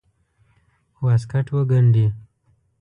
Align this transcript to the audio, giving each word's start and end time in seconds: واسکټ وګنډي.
واسکټ 1.03 1.47
وګنډي. 1.55 2.05